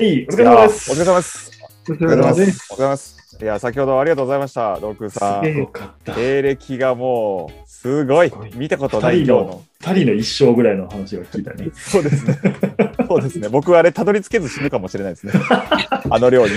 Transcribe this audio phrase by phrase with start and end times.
[0.00, 0.92] いい、お疲れ様です。
[0.92, 1.50] お疲れ様です。
[1.88, 2.52] お疲れ様で。
[2.52, 3.38] すお疲れ様です。
[3.42, 6.14] いや、先ほどありがとうございました、ドークさん。
[6.14, 8.32] 経歴がもう、すごい。
[8.54, 11.70] 見たことない二人今日のの。、二人の一生ぐらいの話が聞いたね。
[11.74, 12.38] そうですね。
[13.08, 13.48] そうですね。
[13.48, 15.32] 僕、あれ、たどり着けず死ぬかもしれないですね。
[16.10, 16.52] あの量に。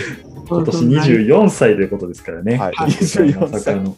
[0.51, 2.57] 今年24歳ということですからね。
[2.57, 3.97] はいドークさんまさかの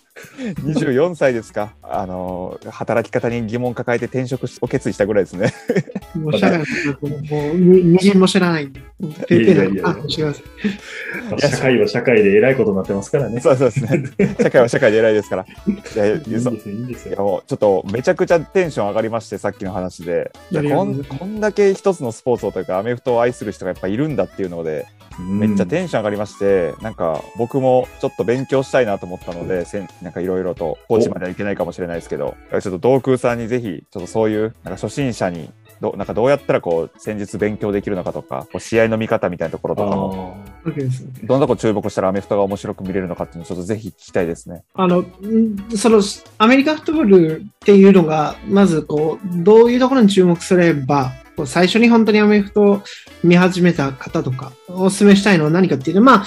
[0.61, 1.73] 24歳ですか？
[1.81, 5.51] あの、働き方に疑問抱えて転職を決意したぐらいですね。
[6.15, 8.79] もう社会のこともうみみじんも知らないんで。
[9.27, 10.43] ペーペーなあしてください
[11.29, 13.41] まあ社会は社会で偉いことになってますからね。
[13.41, 14.35] そうそうですね。
[14.39, 15.45] 社会は社会で偉いですから。
[15.45, 17.23] いやいやいいですよ、いいんですいやよ。
[17.23, 20.31] もうちょっとめちゃくちゃテンション上がりまして、さっきの話で。
[20.51, 24.85] こんだけ一つのスポーツをというか、アメフトを愛する人がやっぱいるんだっていうので、
[25.19, 40.37] めっちゃテンション上がりまして、なんか僕もちょっと勉強したいなと思ったので、せんなんかいろいろと、コーチまではいけないかもしれないですけど、ちょっと同空さんにぜひ、ちょっとそういう、なんか初心者に、どなんかどうやったらこう戦術勉強できるのかとか、こう試合の見方みたいなところとかも、
[41.23, 44.63] どんなとこ注目したらアメフトが面白く見れるのかっていうのをちょっとぜひ聞きたいですね。
[44.75, 45.07] あの、ん
[45.75, 46.01] その、
[46.37, 51.11] アメリカフットボールっていうのが、まずこう、どういうところに注目すれば、
[51.45, 52.83] 最初に本当にアメフトを
[53.23, 56.25] 見始めた方とか、お勧めしたいのは何かっていうと、まあ、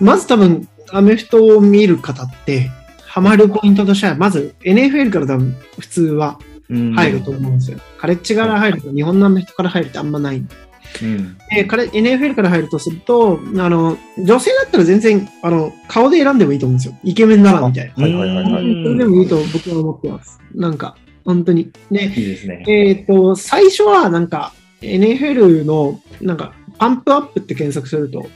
[0.00, 2.70] まず多分、アメフトを見る方って、
[3.06, 7.78] ハマるポイントとしては、まず NFL から多分、普通はー入ると思うんですよ。
[7.98, 10.54] カレッジから入ると、日本のアメフトから入るってあんまないんで
[11.02, 16.96] うんで、彼、NFL から入るとすると、あの、女性だったら全然、あの、顔で選んでもいいと思うんですよ。
[17.02, 18.02] イケメンならみたいな。
[18.02, 20.40] はいはいはいはいうんそれでもいいと僕は思ってます。
[20.54, 21.70] なんか、本当に。
[21.90, 22.64] で、いいですね。
[22.66, 28.28] えっ、と、最初はなんか、NFL の、なんか、パンプアップって検索すると、はい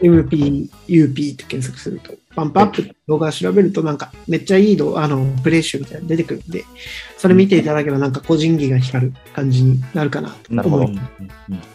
[0.00, 6.64] PUMPUP って検索すると、パンプアップって動画調べると、なんか、めっちゃいいあの、プレイ集みたいなの出てくるんで、
[7.18, 10.30] それ見ていただければ、なんか個人技が光る感じになるかな
[10.62, 11.10] と思いま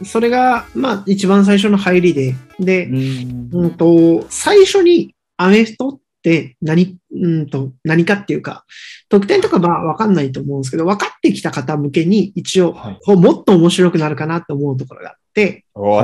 [0.02, 0.12] す。
[0.12, 8.66] それが、まあ、一番最初の入りで、で、うんうんと、最初にアメフトって何、うんと、何かっていうか、
[9.10, 13.16] 得点とかまあわかんないと思うんですけど、分かってきた方向けに一応、はい。
[13.16, 16.02] もっと面白くなるかなと思うところがあって、オ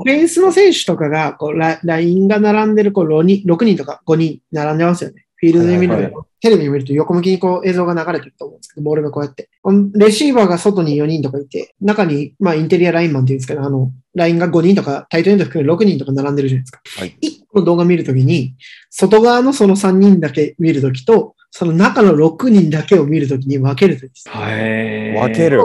[0.00, 5.24] フェンスの選手とかが、こうララインが並んでるこう6人 ,6 人とか5人並んでますよね。
[5.36, 9.48] フィールドで見ると、テレビで見ると横向きにこう映像が流れてると思うんですけど、ボールがこうやって。
[9.94, 16.82] レシーバーが外に4人とかいて、中に、まあ、インテリアラインマンっていうんですけど、あの、ラインが5人とか、タイトエンド含め6人とか並んでるじゃないですか。
[16.98, 18.54] はい1個の動画見るときに、
[18.90, 24.28] 外側のその3人だけ見るときと、その中の6人だけを見るときに分けるときです。
[24.30, 25.12] はい。
[25.12, 25.60] 分ける。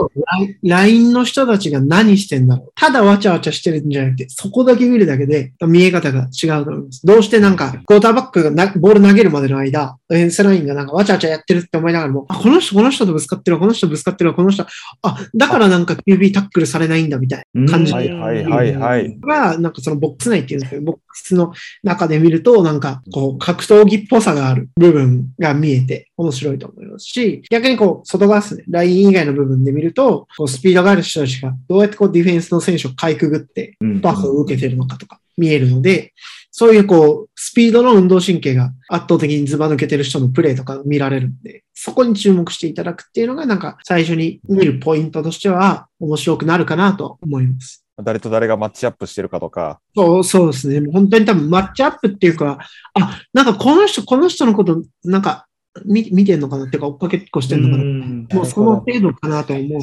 [0.62, 2.72] ライン LINE の人たちが何してんだろう。
[2.76, 7.06] ただわちゃわちゃしてるんじゃなくて、そこだけ見るだけで見え方が違うと思います。
[7.06, 14.66] どうしてなんか、クォーターバックがなボール投げるまでの間、オフェンスラインがなんかわちゃわちゃやってるって思いながらも、あ、この人、この人とぶつかってるわ、この人ぶつかってるわ、この人、
[15.04, 19.18] あ、だからなんか QB タックルされないんだみたい感じはいはいはいはい。
[19.62, 21.54] なんかそのボックス内っていうんですけど、ボックスの
[21.84, 36.14] 中で見ると、なんかこう、格闘技っぽさがある部分が見えて面白いと思いますし、逆にこう、外側ですね、ライン以外の部分で見ると、こうスピードがある人たちがどうやってこうディフェンスの選手をかいくぐってうんパスを受けてるのかとか見えるので、
[36.52, 47.88] そういうこう、スピードの運動神経が圧倒的にズバ抜けてる人のプレーとか見られるんで、そこに注目していただくっていうのがなんか最初に見るポイントとしては面白くなるかなと思います。
[48.04, 49.80] 誰と誰がマッチアップしてるかとか。
[49.96, 50.82] そう、そうですね。
[50.82, 52.60] もう本当に多分マッチアップっていうか、
[52.94, 55.47] あ、なんかこの人、この人のこと、なんか
[55.86, 56.66] 見見てんのかな？
[56.66, 57.84] っていうか追っかけっこしてんのかな？
[57.84, 59.82] うんもうその程度かなと思う。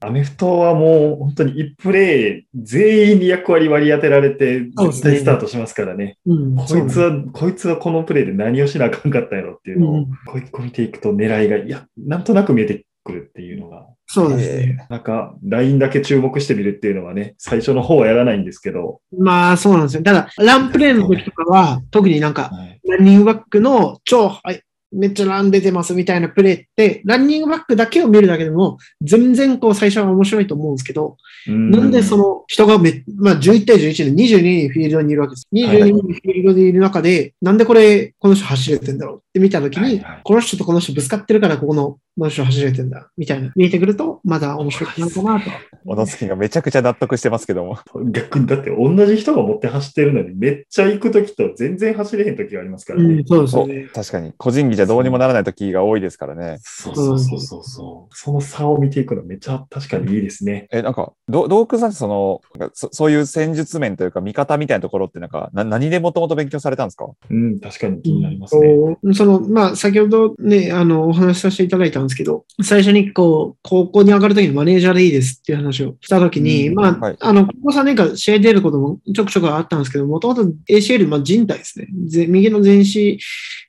[0.00, 6.18] アメフトはもう本当に1プレー全員に役割割り当てられて絶対スタートしますからね。
[6.26, 14.86] うん、こいつは、こいつはこのプレーで何をしなあかんかったやろっていうのをうん、こう一個見ていくと狙いが、いや、なんとなく見えてくるっていうのが、そうですね。
[14.90, 20.02] なんか、ラインだけ注目してみるっていうのはね、最初の方はやらないんですけど、まあそうなんですよ。
[20.02, 24.60] ただ、ランプレーの時とかは、特になんか、はいランニングバックの超、はい、
[24.92, 31.16] めっちゃラン出てますみたいなプレーって、ランニングバックだけを見るだけでも、全然こう最初は面白いと思うんですけど、
[31.46, 35.48] なんでその人がめ、まあ11対11で22人フィールドにいるわけです。
[35.52, 45.50] 22人フィールドにいる中で、なんでこれ、この人走れてんだろうって見たときに、この人とこの人ぶつかってるから、ここの、この人走れてんだ、みたいな、見えてくると、まだ面白くなるかなと。
[45.84, 47.78] 小野月がめちゃくちゃ納得してますけども。
[48.10, 53.14] 逆にだって同じ人が持って走ってるのにめっちゃ行くときと全然走れへんときがありますからね。
[53.14, 53.88] うん、そうですね。
[53.94, 54.32] 確かに。
[54.36, 56.58] 個人技じゃどうにもならない時が多いですからね。
[56.60, 58.14] そうそうそうそうそう。
[58.14, 60.68] その差を見ていくのめっちゃ確かにいいですね。
[60.70, 62.40] え、なんか、どドークさんその
[62.74, 67.06] そ、そういう戦術面というか見方みたいなところってなんか、な何でもともと勉強されたんですか？
[67.30, 68.74] うん、確かに気になりますね。
[68.76, 81.88] そうその、まあ、先ほどね、あの、お話しさせていただいた、んですけど、最初にこう、高校に上がるときにマネージャーでいいですっていう話をしたときに、うんまあ、はいあの、ここ3年間試合出ることもちょくちょくあったんですけど、もともと ACL、まあ人体ですね。
[82.06, 83.18] ぜ右の前肢、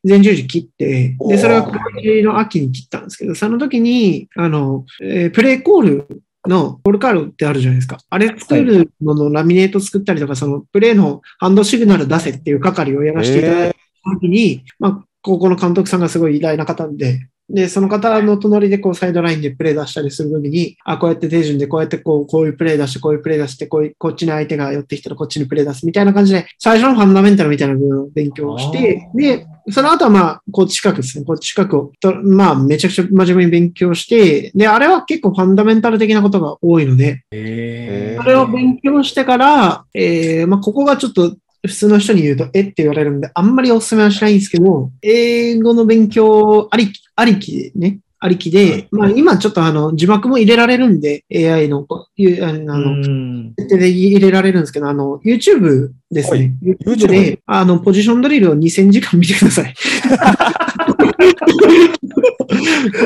[0.03, 7.97] 前十字切って、で、それは今年の秋に切ったんですけど、その時に、あの、えープレイコールのコールカールってあるじゃないですか。
[8.09, 31.25] あれ作るののラミネート作ったりとか、そのプレイのハンドシグナル出せっていう係をやらせていただいた時に、まあ、高校の監督さんがすごい偉大な方で、で、その方の隣でこうサイドラインでプレー出したりするときに、あ、こうやって手順でこうやってこう、こういうプレー出して、こういうプレー出して、こういう、こっちに相手が寄ってきたらこっちにプレー出すみたいな感じで、最初のファンダメンタルみたいな部分を勉強して、で、その後はまあ、コーチ資格ですね。
[31.25, 41.35] コーチ資格をと、まあ、めちゃくちゃ真面目に勉強して、で、あれは結構ファンダメンタル的なことが多いので、えそれを勉強してから、えー、まあ、ここがちょっと
[41.65, 56.55] 普通の人に言うと、えって言われるんで、あんまりお勧めはしないんですけど、英語の勉強ありき、ありきでね、ありきで、まあ今ちょっとあの字幕も入れられるんで、AI の、あの、うん設定で入れられるんですけど、あの、YouTube ですね。
[56.63, 59.73] YouTube YouTube で、あの、ポジションドリルを2000時間見てください。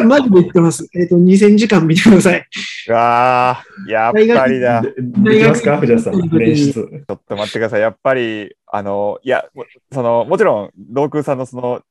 [0.06, 0.88] マジで言ってます。
[0.94, 2.46] えっ、と、2000時間見てください。
[2.88, 4.84] うわーやっぱりだ。
[4.84, 6.30] ちでできますか藤田さん。
[6.30, 6.80] 練出。
[6.80, 7.82] ょっと待ってください。
[7.82, 9.46] やっぱり、あの、いや、
[9.94, 11.82] その、もちろん、同空さんのその、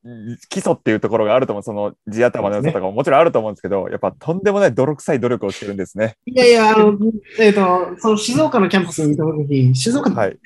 [0.51, 1.63] 基礎っていうところがあると思う。
[1.63, 6.17] その、地頭の良さとかももちろんあると思うんですけど、やっぱとんでもない泥臭い努力をしてるんですね。
[6.27, 6.99] いやいや、あの、
[7.39, 10.39] えっ、と、その静岡のキャンパスにいた時に、静岡はい。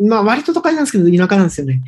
[0.00, 1.82] まあ割と都会なんですけど、田舎なんですよね。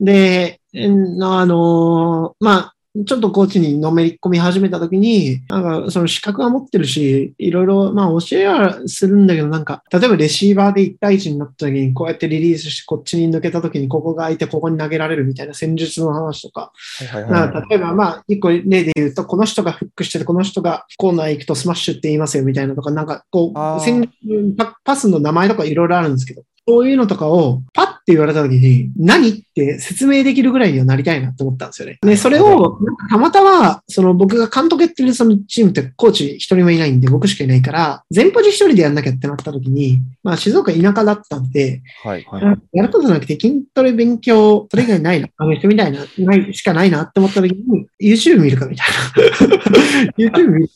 [0.00, 2.74] で、あのまあ、
[3.06, 17.22] ちょっとコーチにのめり込み始めたときに、なんかその資格は持ってるし、いろいろまあ教えはするんだけど、なんか、例えばレシーバーで1対1になったときに、こうやってリリースしてこっちに抜けたときに、ここが空いてここに投げられるみたいな戦術の話とか、はいはい
[17.54, 17.68] はい。
[17.70, 23.54] 例えばまあ、一個例で言うと、この人がフックしてて、この人がコーナー行くとスマッシュって言いますよみたいなとか、なんかこう、
[24.84, 31.98] パスの名前とかいろいろあるんですけど、そういうのとかをパッて言われた時に、何って説明できるぐらいにはなりたいなと思ったんですよね。
[32.02, 32.78] で、それを、
[33.10, 42.24] たまたま、その僕が監督やってるそのチームってコーチ一人もいないんで、僕しかいないから、全ポジ一人でやんなきゃってなった時に、まあ静岡田舎だったんで、はい。
[42.28, 42.42] はい
[42.72, 48.86] やることなくて筋トレ勉強、それ以外ないな、あの人みたいな、ないしかないなって思った時に、YouTube 見るかみたい
[49.48, 50.12] な。
[50.16, 50.74] YouTube 見るか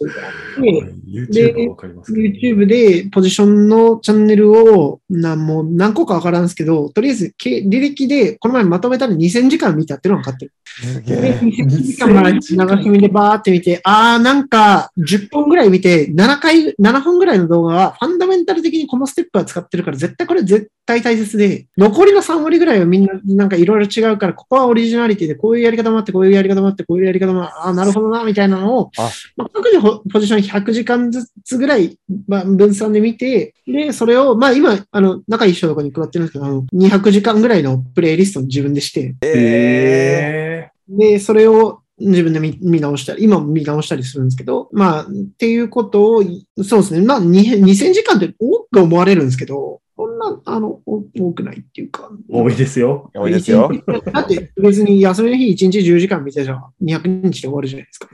[0.59, 0.97] みたいな。
[1.29, 2.39] で YouTube はわかりますけど。
[2.39, 10.53] YouTube でポジションのチャンネルをなもう何個かわからんですけど、とりあえずけ履歴でこの前まとめたら2000時間見たっていうのが分かってる。
[10.81, 11.41] で、すげえ。
[11.43, 45.07] 2000時間まで流し見でバーって見て、あーなんか10本ぐらい見て、7回、7本ぐらいの動画はファンダメンタル的にこのステップは使ってるから絶対これ絶対大切で、残りの3割ぐらいはみんななんかいろいろ違うから、ここはオリジナリティでこういうやり方もあって、こういうやり方もあって、こういうやり方もあって、あーなるほどな、みたいなのを、あまあ、各自ポポジション100時間ずつぐらい、まあ、分散で見て、で、それを、まあ今、あの、仲いい人とかに配ってるんですけど、あの、200時間ぐらいのプレイリストを自分でして、ええで、それを自分で見見直したり、今も見直したりするんですけど、まあ、っ
[45.39, 46.23] ていうことを、
[46.63, 47.05] そうですね。
[47.05, 52.11] まあ、2000 2000時間って多く思われるんですけど、そんな、あの、お多くないっていうか。
[52.11, 53.11] ー、多いですよ。
[53.15, 53.71] ー、多いですよ。
[54.13, 58.09] だって別に休みの日1日10時間見てじゃあ200日で終わるじゃないですか。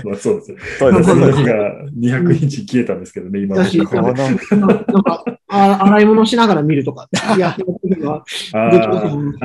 [0.08, 0.56] まあそうですよ。
[0.78, 1.20] そうですね。
[1.20, 1.54] その日が
[1.98, 8.24] 200日消えたんですけどね、今のなんか、あ洗い物しながら見るとか、やってる時は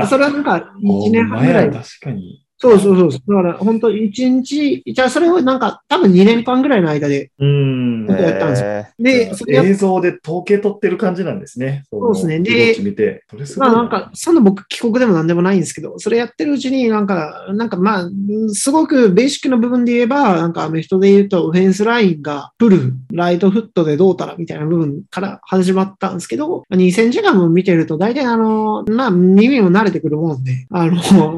[0.07, 1.71] それはなんか1年半ぐらい。
[1.71, 2.44] 確かに。
[2.57, 3.11] そうそうそう。
[3.11, 7.31] だから本当1日、じゃあそれをなんか多分2年間ぐらいの間で。
[7.39, 8.07] うん。
[8.07, 11.83] やったんですえで、映像で統計取ってる感じなんですね。
[11.91, 13.23] そうですねで
[13.57, 30.93] まあなんか、そんな僕帰国でもなんでもないんですけど、それやってるうちになんか、なんかまあ、うんすごくベーシックな部分で言えば、なんかアメフトで言うと、オフェンスラインがフル、ライトフットでどうたらみたいな部分から始まったんですけど、2000時間も見てると、大体あの、まあ耳も慣れてくるもんで、あの、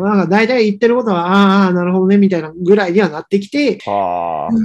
[0.05, 3.79] なんか大体言ってることは、ああ、なるほどね、みたいなぐらいにはなってきて。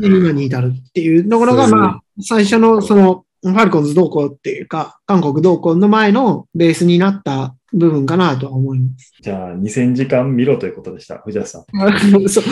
[0.03, 9.13] 今に至るっていうところが、まあ、最初のその、ファルコンズ同行っていうか、韓国同行の前のベースになった部分かなとは思います。
[9.21, 11.19] じゃあ、2000時間見ろということでした。
[11.19, 11.65] 藤田さん。
[12.29, 12.51] そそ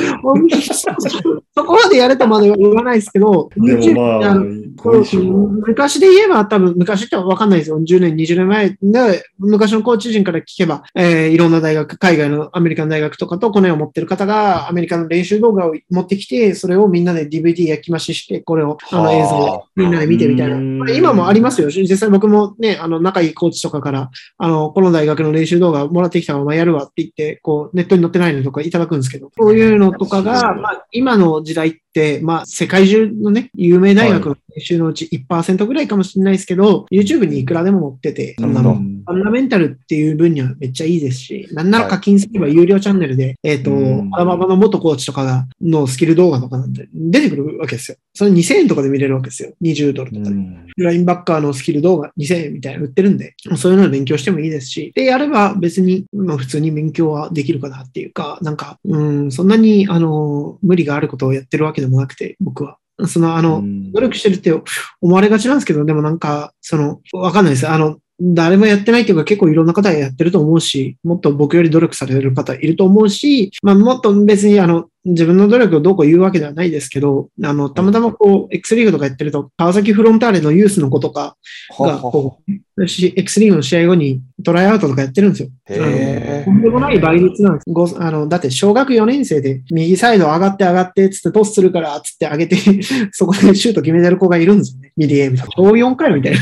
[1.52, 4.34] そこまでやれとまでは言わないですけど、でもまあ。
[4.34, 7.80] 昔で言えば多分、昔ってわかんないですよ。
[7.80, 20.92] 10年、20年前で、昔のコーチ陣から聞けば、えーいろんな大学、海外のアメリカの大学とかとコネを持ってる方が、アメリカの練習動画を持ってきて、それをみんなで DVD 焼き増しして、これを、あの映像でみんなで見てみたいな。
[20.94, 21.68] 今もありますよ。
[21.68, 38.72] 実際僕ものね、あの、仲いいコーチとかから、あの、この大学の練習動画もらってきたままやるわって言って、こう、ネットに載ってないのとかいただくんですけど、そういうのとかが、まあ、今の時代って、まあ、世界中のね、有名大学の練習のうち1%ぐらいかもしれないですけど、YouTube にいくらでも載ってて、そんなの。
[38.72, 47.96] うんファンダメンタルっていう分にはめっちゃいいですし、なんなら課金すれば有料チャンネルで、えっ、と、うんアラバマの元コーチとかが、のスキル動画とかなんて出てくるわけですよ。
[48.14, 49.52] それ2000円とかで見れるわけですよ。
[49.62, 50.30] 20ドルとかで。
[50.30, 62.78] うんラインバッカーのスキル動画2000円みたいなの売ってるんで、そういうのを勉強してもいいですし、で、やれば別に、まあ普通に勉強はできるかなっていうか、なんか、うん、そんなに、あの、無理があることをやってるわけでもなくて、僕は。
[63.06, 64.52] その、あの、うん努力してるって
[65.00, 67.68] 思われがちなんですけど、でもなんか、その、わかんないです。
[67.68, 81.36] あの、誰もやってないっていうか結構いろんな方がやってると思うし、もっと僕より努力される方いると思うし、まあもっと別にあの、自分の努力をどうこう言うわけではないですけど、あの、たまたまこう、X リーグとかやってると、川崎フロンターレのユースの子とか
[81.78, 82.40] が、こ
[82.76, 85.48] う、し X リーグの試合後にトライアウトとかやってるんですよ。
[85.66, 87.64] へとんでもない倍率なんです。
[87.68, 92.56] ごあのだって小学4年生で右サイド上がって上がってつってトスするからつって上げて、
[93.12, 94.92] そこでシュート決めてる子がいるんですよね。
[94.96, 95.52] ミリエみたいな。
[95.56, 96.40] 小4回みたいな。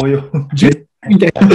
[0.00, 0.30] 超よ。
[1.08, 1.48] みたいな。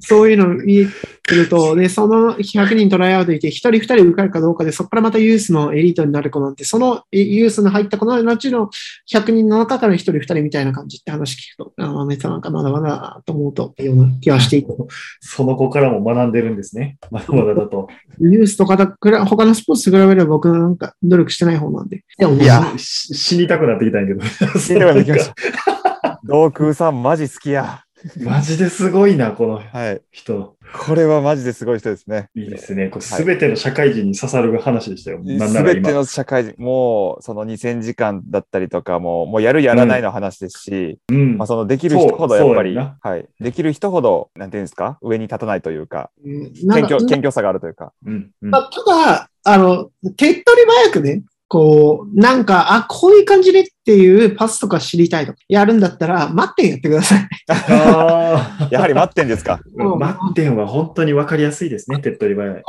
[0.00, 0.86] そういうのを見
[1.22, 8.70] てると、 で、その100人トライアウトいて、1人2人受かるかどうかで、そこからまたユースのエリートになる子なんて、そのユースに入った子のうちの
[9.12, 14.72] 100人の中から1人2人みたいな感じって話聞くと、ああ、めっちゃなんかまだまだだと思うと、ような気はしていて。
[15.20, 16.96] その子からも学んでるんですね。
[17.10, 17.88] まだまだだと。
[18.18, 22.04] ユースとかだくら他のスポーツと比べれば僕なんか努力してない方なんで。
[22.18, 24.20] でもいやし死にたくなってきたんやけど。
[24.20, 26.20] 聞いてできました。
[26.24, 27.84] 道空さん、マジ好きや。
[28.22, 30.02] マジですごいな、このはい。
[30.10, 30.56] 人。
[30.86, 32.28] これはマジですごい人ですね。
[32.34, 32.88] いいですね。
[32.88, 35.20] これすべての社会人に刺さる話でしたよ。
[35.24, 35.80] すなら今。
[35.80, 47.92] べての社会人、もうその2000時間だったりとかも、もうやるやらないの話ですし、うんまあ、そのできる人ほどやっぱり、はい、できる人ほど、なんていうんですか、上に立たないというか、うんなんか謙虚謙虚さがあるというか。
[48.04, 57.28] うんうんまあただ、あの、手っ取り早くね、こう、なんか、あ、こういう感じでっていうパスとか知りたいとか、やるんだったら、マッデンやってください。
[57.70, 59.60] あ やはりマッデンですか？
[59.78, 62.62] ーマッデンは本当に分かりやすいですね、手っ取り早い。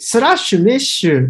[0.00, 1.28] スラッシュ、メッシュ、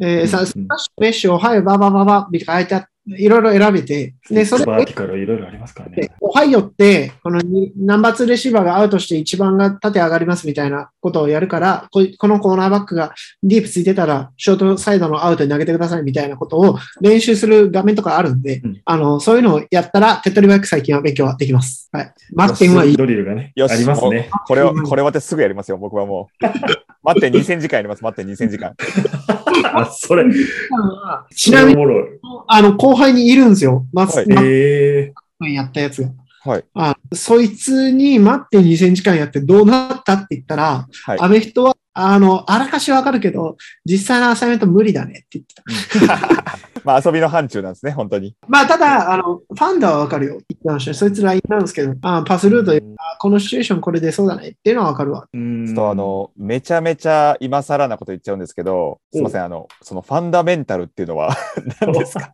[0.00, 6.12] えーさうんスラッシュ、メッシュ、オハイオ、ババババ、みたいな書いてあって、いろいろ選べて、で、それバーティカルいろいろありますからねで。
[6.20, 21.88] オハイオって、このにナンバー2レシーバーがアウトして一番が縦上がりますみたいなことをやるから、ここのコーナーバックがディープついてたら、ショートサイドのアウトに投げてくださいみたいなことを練習する画面とかあるんで、うんあの、そういうのをやったら、手っ取り早く最近は勉強はできます。
[21.92, 22.14] はい。
[22.32, 22.96] マッテンはいい。
[22.96, 24.30] ドリルがね、よし、ありますね。
[24.46, 26.44] これは、これはってすぐやりますよ、僕はもう。
[27.04, 28.74] 待って2000時間やります、待って2000時間。
[29.64, 30.24] あ、それ、
[31.34, 31.82] ちなみに。
[32.46, 33.86] あの、後輩にいるんですよ。
[33.92, 34.06] マッ
[35.38, 36.08] はいやったやつが。
[36.44, 36.64] はい。
[36.74, 46.58] あそいつに待って2000時間やってどうなったって言ったら、はいアメフトは、あの、あらかしわかるけど、実際のアサイメント無理だねって言ってた。
[46.84, 48.36] まあ遊びの範疇なんですね、本当に。
[48.46, 55.26] まあ、ただ、あの、ファンダはわかるよって言ってましたねそいつ LINE なんですけど、あパスルートで、あこのシチュエーションこれ出そうだねっていうのはわかるわ。
[55.34, 55.66] ー。
[55.66, 61.34] ちょっとあの、めちゃめちゃ今更なこと言っちゃうんですけど、すいません、あの、そのファンダメンタルっていうのは
[61.80, 62.32] 何ですか？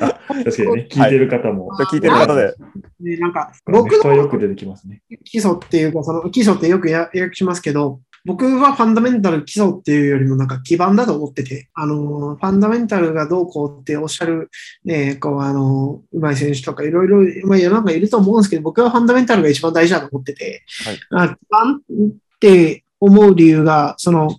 [0.00, 1.68] あ確かにね、聞いてる方も。
[1.90, 2.54] 聞いてる方で。
[3.00, 5.02] でなんか、僕僕のはよく出てきますね。
[5.24, 14.48] 基礎っていうか、その基礎ってよくや訳しますけど、僕はファンダメンタル基礎っていうよりもなんか基盤だと思ってて、あの、ファンダメンタルがどうこうっておっしゃる、
[14.84, 20.62] ね、こう、あの、うまい選手とかいろいろ、まあ世の中いると思うんですけど、僕はファンダメンタルが一番大事だと思ってて、
[21.10, 24.36] あ基盤って思う理由が、その、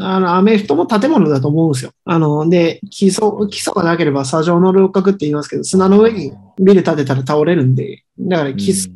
[0.00, 1.92] あの、アメフトも建物だと思うんですよ。
[2.04, 8.92] あの、で、基礎、基礎がなければ砂上の楼閣って言いますけど、砂の上にビル建てたら倒れるんで、だから基礎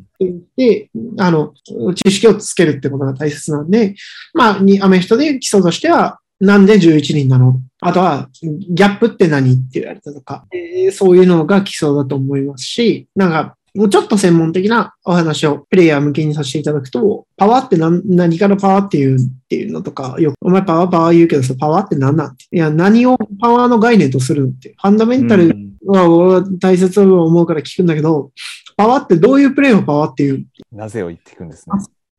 [0.57, 1.53] で、あの、
[1.95, 3.95] 知識をつけるってことが大切なんで、
[4.33, 7.59] まあ、にアメフトで基礎としては、なんで11人なの？
[7.81, 9.51] あとは、ギャップって何？
[9.51, 22.45] って言われたとか、えーそういうのが基礎だと思いますし、なんか、もうちょっと専門的なお話をプレイヤー向けにさせていただくと、パワーって何何からパワーっていうっていうのとか、よく、お前パワーパワー言うけどさ、パワーって何なんて。
[22.51, 24.75] いや、何をパワーの概念とするのって。
[24.79, 28.31] ファンダメンタルうんは俺は大切だと思うから聞くんだけど、
[28.77, 31.75] パワーってどういうプレイをパワーっていうなぜを言っていくんですね。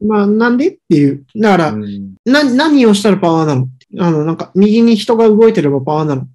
[0.07, 1.25] まあ、なんでっていう。
[1.37, 6.27] だから、うんな、何をしたらパワーなのあの、なんか、右に人が動いてればパワーなの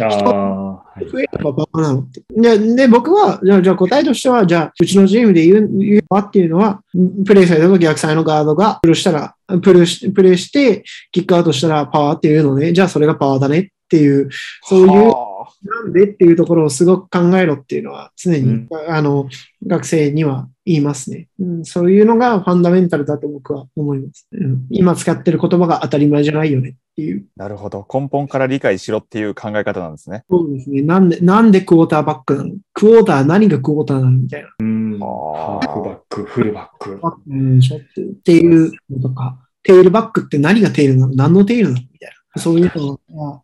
[0.00, 0.61] ああ、
[1.00, 2.22] 増えればバカなのって。
[2.30, 6.82] で、で僕は、じゃあ、答えとしては、じゃあ、うちのチームで言う、言うパワーっていうのは、
[7.26, 13.72] プレイサイドと逆サイのガードがプルしたら、プルし、プレイして、キックアウトしたらパワーっていうのね、じゃあそれがパワーだね。
[13.92, 14.30] っていう、
[14.62, 19.28] そういうはなんでっていうところをすごく考えろっていうのは常に、うんあの
[19.66, 21.64] 学生には言いますね、うん。
[21.64, 24.26] そういうのがファンダメンタルだと僕は思います。
[24.32, 27.26] うん、今使ってる言葉が当たり前じゃないよねっていう。
[27.38, 27.86] あなるほど。
[27.92, 30.24] 根本から理解しろっていう考え方なんですね。
[30.30, 30.82] そうですね。
[30.82, 32.54] なんで、なんでクォーターバックなの？
[32.72, 34.48] クォーター何がクォーターなのみたいな。
[34.58, 34.98] うん。
[34.98, 37.00] ハーフバック、フルバック。
[37.28, 41.14] うん、ちょっとっていうのとか、テールバックって何がテールなの？
[41.14, 41.76] 何のテールなの？
[41.76, 42.16] みたいな。
[42.36, 42.98] そういうの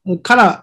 [0.07, 0.61] がから、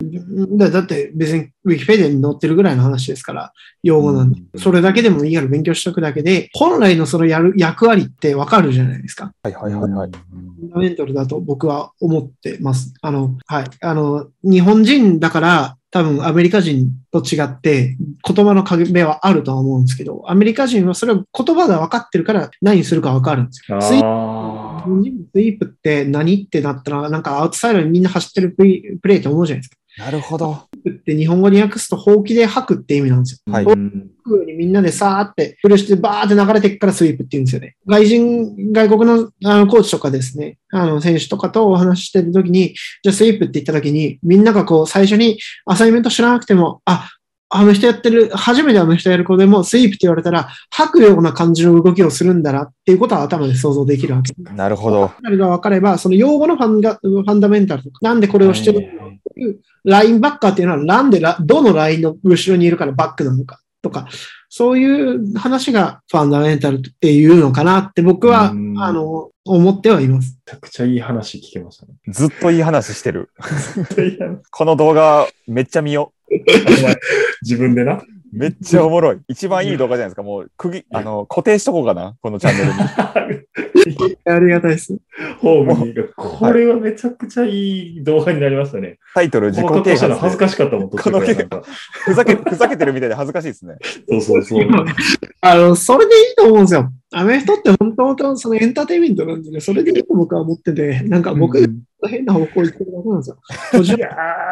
[0.58, 3.54] だだって別にウィキペディアに載ってるぐらいの話ですから、
[3.84, 4.40] 用語なんで。
[4.40, 9.32] うんそれだけでもいいから勉強しておくだけで、本来のそのやる役割ってわかるじゃないですか。
[9.44, 10.10] はいはいはいはい。
[10.10, 12.94] ファンダメンタルだと僕は思ってます。
[13.02, 13.66] あの、はい。
[13.82, 17.96] あの、日本人だから多分アメリカ人と違って
[18.28, 23.80] 言葉の壁はあるとは思うんですけど、アメリカ人はそれを言葉が分かってるから何するか分かるんですよ。
[23.82, 29.78] スイープって何ってなったら、なんかアウトサイドにみんな走ってるプレイプレイって思うじゃないですか。
[29.98, 30.68] なるほど。
[30.90, 33.54] って日本語に訳すと、ほうきで吐くって意味なんですよ。
[33.54, 37.76] はいうにみんなでさーって、フルしてバーって流れていくからスイープって言うんですよね。
[37.88, 47.10] 外人、外国のあのコーチとかですね、あの選手とかとお話ししてるときに、じゃあスイープって言ったときに、みんながこう最初にアサイメント知らなくても、あ、
[47.56, 54.54] あの人やってる、初めてあの人やる子でもスイープって言われたら、吐くような感じの動きをするんだなっていうことは頭で想像できるわけです。
[54.56, 55.12] なるほど。
[55.24, 64.08] それが分かれば、その用語のファンがファンダメンタルとか、なんでこれをしてるのかっていう、ラインバッカーっていうのは、なんでラ、どのラインの後ろにいるからバックなのかとか、
[64.50, 70.40] そういう話がファンダメンタルっていうのかなって僕は、うんあの、思ってはいます。
[70.46, 71.94] めちゃくちゃいい話聞けましたね。
[72.08, 73.30] ずっといい話してる。
[74.00, 76.14] いい話この動画めっちゃ見よ
[77.42, 77.94] 自分でな。
[77.96, 78.04] う。
[78.36, 79.20] めっちゃおもろい。
[79.30, 80.24] 一番いい動画じゃないですか。
[80.24, 82.16] もう、区切、あの、固定しとこうかな。
[82.22, 84.18] このチャンネルに。
[84.26, 84.98] ありがたいです。
[85.40, 85.96] ホームに。
[86.16, 88.98] これはめちゃくちゃいい動画になりましたね。
[89.14, 90.38] タイトル自己この啓したの恥ず。
[90.38, 91.62] かしかったもん、途中からなんか。
[92.06, 93.76] ふざけ、ふざけてるみたいで恥ずかしいですね。
[94.10, 94.68] そうそうそう。
[95.42, 96.92] あの、それでいいと思うんですよ。
[97.18, 101.66] アメフトって本当とそのエンターテインメントなんでね、それでいいと僕は思ってて、なんか僕
[102.06, 103.98] 変な方向行ってるだけなんですよ。
[103.98, 104.10] いや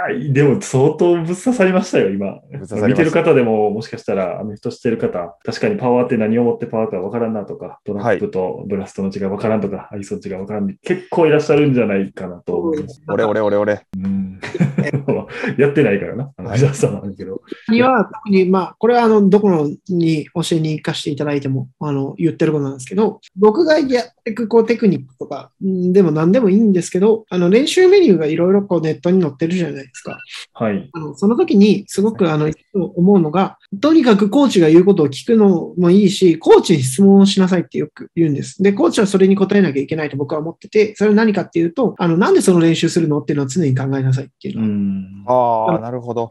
[0.10, 2.40] ーでも相当ぶっ刺さりましたよ、今。
[2.88, 13.04] 見てる方でも、もしかしたらアメフトしてる方、確かにパワーって何をもってパワーかわからんなとか、ドラップとブラストの違いわからんとか、アイソン違いわからん結構いらっしゃるんじゃないかなと思います。
[13.10, 13.82] 俺俺俺俺。
[13.98, 14.23] うん
[15.58, 17.42] やってないからな、あのはい藤田さんはあるけど。
[17.70, 30.18] には、特に、まあ、これは、あの、どこのに教えに行かせていただいても、あの、言ってることなんですけど、僕がやっていく、こう、テクニックとか、んでも何でもいいんですけど、あの、練習メニューがいろいろこう、ネットに載ってるじゃないですか。
[30.54, 30.90] はい。
[30.92, 38.62] あの、その時に、すごく、あの、思うのが、とにかくコーチが言うことを聞くのもいいし、コーチに質問をしなさいってよく言うんです。
[38.62, 45.24] で、コーチはそれに答えなきゃいけないと僕は思ってて、それは何かっていうと、あの、なんでその練習するのっていうのは常に考えなさいっていうのはうん。
[45.28, 46.30] ああ、なるほど。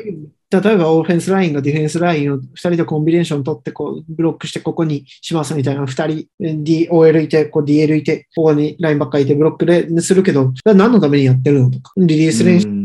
[0.53, 12.83] 例えばオフェンスラインがディフェンスラインを2人でコンビネーション取ってこうブロックしてここにしますみたいな2人 DOL いてこう DL いてここにラインばっかいてブロックでするけど何のためにやってるのとかリリース練習、うん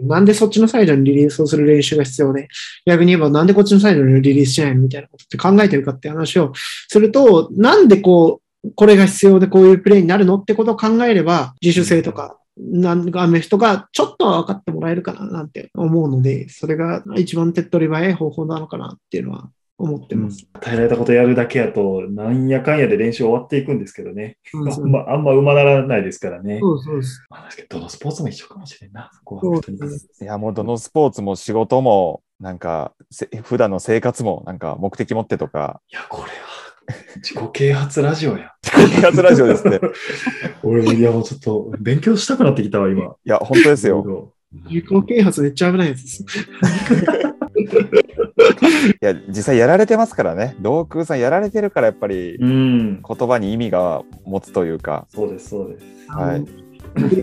[0.00, 2.48] なんでそっちのサイドにリリースをする練習が必要で
[2.86, 20.46] 逆に言えばなんでこっちのサイドにリリースしないのみたいなことって考えてるかって話をするとなんでこうこれが必要でこういうプレーになるのってことを考えれば自主性とかなんかアメフトがちょっとは分かってもらえるかななんて思うので、それが一番手っ取り早い方法なのかなっていうのは思ってます。
[20.54, 24.36] 与えられたことやるだけやと、なんやかんやで練習終わっていくんですけどね。
[24.52, 26.58] うんあんまあんま馬ならないですからね。
[26.60, 27.24] そうそうです。
[27.30, 29.10] まあ確かにどのスポーツも一緒かもしれんな。
[29.14, 29.78] そこはそう本当に。
[29.78, 36.28] ですいや、もうどのスポーツも仕事も、なんか、せ普段の生活も、なんか目的持ってとか、いや、これは
[37.16, 38.52] 自己啓発ラジオや。
[38.62, 39.80] 啓発ラジオですね。
[40.62, 43.04] 俺も、いや、もうちょっと勉強したくなってきたわ、今。
[43.04, 44.04] いや、本当ですよ。
[44.04, 44.32] よ。
[44.70, 46.24] 自己啓発めっちゃ危ないやつです。
[49.02, 50.56] いや、実際やられてますからね。
[50.60, 53.02] 同空さんやられてるから、やっぱりうん。
[53.02, 55.84] 言葉に意味が持つというか、そうです、そうです。
[56.08, 56.67] はい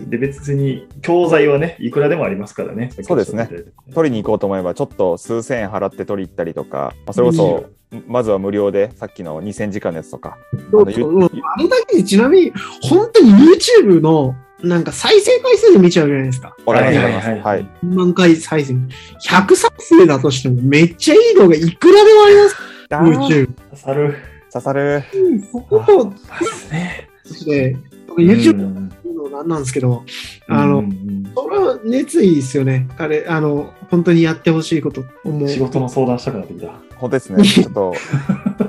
[0.08, 2.90] で、別に教材はね、いくらでもありますからね。
[3.02, 3.48] そうですね
[3.94, 7.64] 取りに行こうと思えば、ちょっと数千円払って取り行ったりとか、まあ、それこそ、
[8.06, 10.38] まずは無料で、さっきの2000時間のやつとか、
[10.70, 16.56] そうそううんあれだけでちなみに、本当に YouTube のなんか再生回数で見ちゃうじゃないですか。
[16.64, 17.28] はいます。
[17.28, 17.68] はいはいはい。
[17.82, 18.74] 万回再生。
[18.74, 22.56] 100再生だとしてもめっちゃいい動画いくらでもあります。
[22.90, 23.46] YouTube。
[23.70, 24.16] 刺さる。
[24.52, 25.04] 刺さる。
[25.52, 27.08] そこと、ですね。
[27.44, 30.04] で、YouTube うんのなんなんですけど、
[30.48, 32.88] あの、うんそれは熱意ですよね。
[32.96, 35.48] 彼、あの、本当にやってほしいこと思う。
[35.48, 36.68] 仕事の相談したくなってきた。
[36.96, 37.44] 本当ですね。
[37.44, 37.94] ちょっと、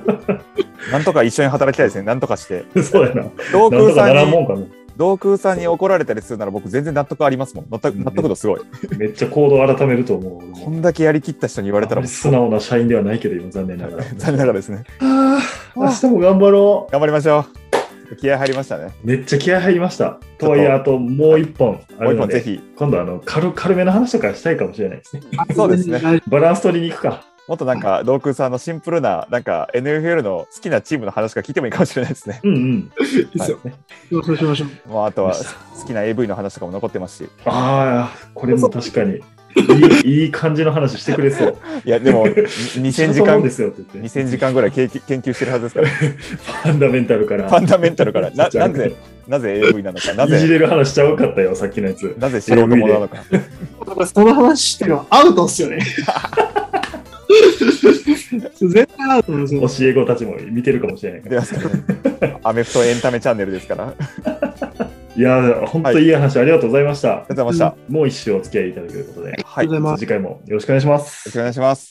[0.91, 2.03] なんとか一緒に働きたいですね。
[2.03, 2.65] なんとかして。
[2.81, 3.25] そうやな。
[3.53, 4.67] 同なんとかな空さんに。
[4.97, 7.65] 同空さんに怒られたりするなら僕全然納得ありますもん。
[7.69, 8.61] 納得納得度すごい。
[8.97, 10.59] めっちゃ行動改めると思う。
[10.59, 14.03] こんだけやりきった人に言われたら素直な社員ではないけど、今残念ながら。
[14.17, 14.83] 残念ながらですね。
[14.99, 15.39] あ
[15.75, 17.66] あ、明日も頑張ろ頑張りましょう。
[18.15, 18.93] 気合入りましたね。
[19.03, 19.07] う。
[19.07, 20.19] めっちゃ気合入りました。
[20.37, 22.73] とはいえ、あともう一本あもうるので、一本ぜひ。
[22.75, 25.23] 今度あの軽軽めの話とかしたいかもしれないですね。
[25.55, 25.99] そうですね。
[26.27, 27.23] バランス取りに行くか。
[27.47, 32.41] もっとなんか、同空さんのシンプルな、なんか NFL の好きなチームの話が聞いてもいいかもしれないですね。
[32.43, 32.91] うんうん。
[33.01, 33.59] いいですよ。
[33.63, 33.73] ね
[34.11, 34.89] そうしましょう。
[34.89, 37.29] もうあとは好きな AV の話とかも残ってますし。
[37.45, 39.21] ああ、これも確かに。
[39.57, 41.57] いい いい感じの話してくれそう。
[41.83, 44.19] いや、でも、2000 時間で、すよって言って。
[44.19, 45.87] 2000時間ぐらい研究研究してるはずですから。
[45.87, 47.49] ファンダメンタルから。
[47.49, 48.29] ファンダメンタルから。
[48.31, 48.93] ななぜ、
[49.27, 52.15] なぜ AV なのか、ないぜ、じれる話しちゃうかったよ、さっきのやつ。
[52.19, 53.17] なぜ素人者なのか。
[54.05, 55.79] その話してるのはアウトっすよね。
[58.59, 59.61] 絶対アウトですよ。
[59.61, 61.43] 教え子たちも見てるかもしれないから。
[62.43, 63.93] アメフトエンタメチャンネルですから。
[65.17, 67.13] いやー、本当いい話ありがとうございました。
[67.13, 67.91] ありがとうございました。
[67.91, 69.35] もう一周お付き合いいただくということで、はい。
[69.35, 69.99] よろありがとうございます。
[69.99, 71.85] 次回もよろしくお願いしますしくお願いします。